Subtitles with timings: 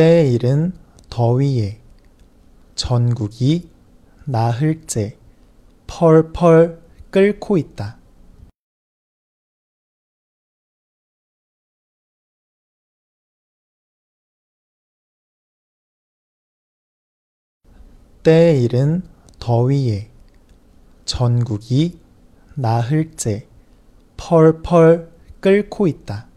[0.00, 0.72] 때에 이른
[1.10, 1.78] 더위에
[2.74, 3.68] 전국이
[4.24, 5.18] 나흘째
[5.86, 7.98] 펄펄 끓고 있다.
[18.22, 19.02] 때에 이른
[19.38, 20.10] 더위에
[21.04, 22.00] 전국이
[22.54, 23.46] 나흘째
[24.16, 25.12] 펄펄
[25.42, 26.29] 끓고 있다.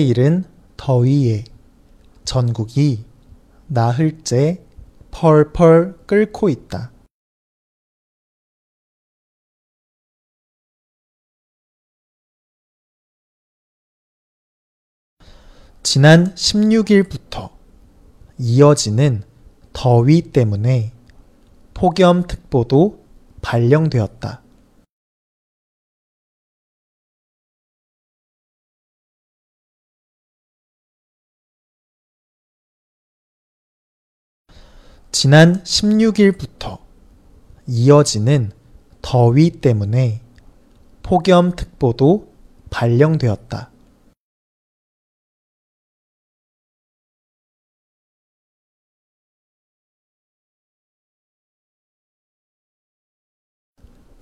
[0.00, 0.44] 이른
[0.78, 1.44] 더위에
[2.24, 3.04] 전국이
[3.66, 4.64] 나흘째
[5.10, 6.90] 펄펄 끓고 있다.
[15.82, 17.50] 지난 16일부터
[18.38, 19.22] 이어지는
[19.74, 20.92] 더위 때문에
[21.74, 23.04] 폭염특보도
[23.42, 24.47] 발령되었다.
[35.10, 36.78] 지난 16일부터
[37.66, 38.52] 이어지는
[39.00, 40.20] 더위 때문에
[41.02, 42.32] 폭염특보도
[42.70, 43.70] 발령되었다.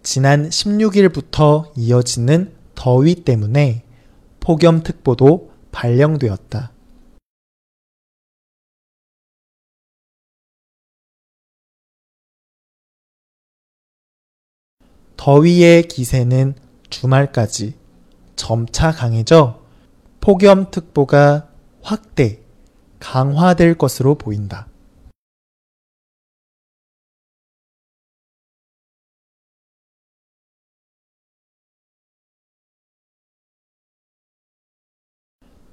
[0.05, 3.83] 지난 16일부터 이어지는 더위 때문에
[4.39, 6.76] 폭염특보도 발령되었다.
[15.27, 16.55] 더위의 기세는
[16.89, 17.75] 주말까지
[18.37, 19.61] 점차 강해져
[20.21, 21.49] 폭염특보가
[21.83, 22.45] 확대,
[23.01, 24.69] 강화될 것으로 보인다.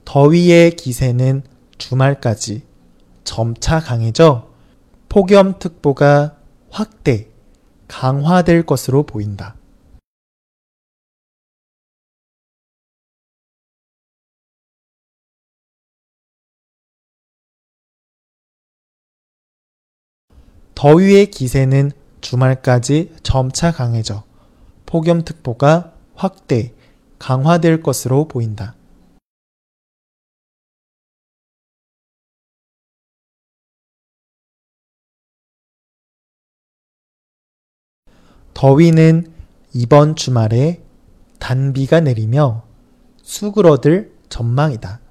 [0.03, 1.43] 더위의 기세는
[1.77, 2.63] 주말까지
[3.23, 4.51] 점차 강해져
[5.09, 6.39] 폭염특보가
[6.71, 7.32] 확대,
[7.93, 9.55] 강화될 것으로 보인다.
[20.73, 24.23] 더위의 기세는 주말까지 점차 강해져
[24.87, 26.73] 폭염특보가 확대,
[27.19, 28.75] 강화될 것으로 보인다.
[38.63, 39.29] 더위는
[39.73, 40.81] 이번 주말에
[41.37, 42.63] 단비가 내리며
[43.21, 45.01] 수그러들 전망이다.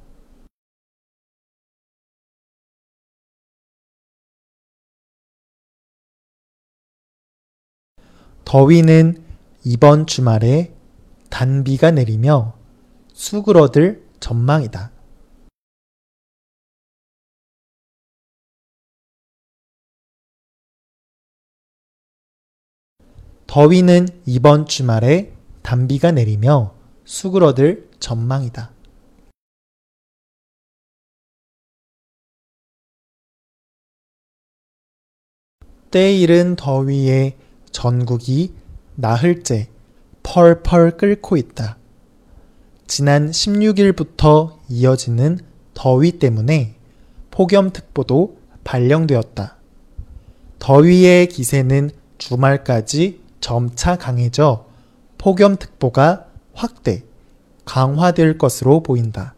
[8.47, 9.23] 더위는
[9.67, 10.73] 이번 주말에
[11.29, 12.55] 단비가 내리며
[13.13, 15.02] 수그러들 전망이다.
[23.53, 25.31] 더위는 이번 주말에
[25.61, 26.73] 단비가 내리며
[27.05, 28.71] 수그러들 전망이다.
[35.91, 37.37] 때에 이른 더위에
[37.71, 38.55] 전국이
[38.95, 39.69] 나흘째
[40.23, 41.77] 펄펄 끓고 있다.
[42.87, 45.41] 지난 16일부터 이어지는
[45.75, 46.77] 더위 때문에
[47.31, 49.59] 폭염특보도 발령되었다.
[50.59, 54.65] 더위의 기세는 주말까지 점차 강해져
[55.19, 57.05] 폭염특보가 확대,
[57.67, 59.35] 강화될 것으로 보인다.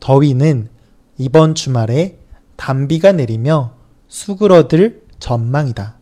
[0.00, 0.68] 더위는
[1.16, 2.18] 이번 주말에
[2.56, 3.74] 단비가 내리며
[4.08, 5.98] 수그러들 전망이다.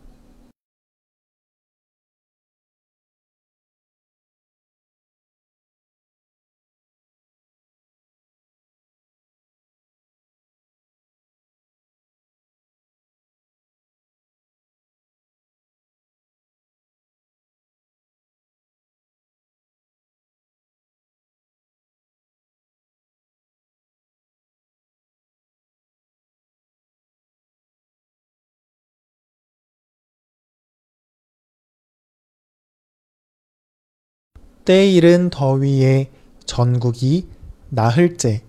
[34.65, 36.09] 때에 이른 더위에
[36.45, 37.27] 전국이
[37.69, 38.43] 나흘째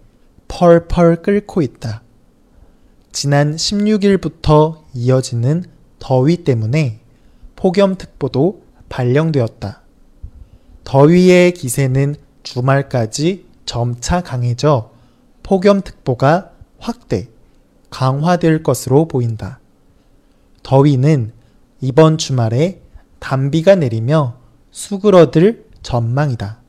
[0.48, 2.02] 펄펄 끓고 있다.
[3.12, 5.64] 지난 16일부터 이어지는
[5.98, 7.00] 더위 때문에
[7.56, 9.82] 폭염특보도 발령되었다.
[10.84, 14.90] 더위의 기세는 주말까지 점차 강해져
[15.42, 17.28] 폭염특보가 확대,
[17.90, 19.60] 강화될 것으로 보인다.
[20.62, 21.32] 더위는
[21.80, 22.82] 이번 주말에
[23.18, 24.36] 단비가 내리며
[24.70, 26.63] 수그러들 전망이다.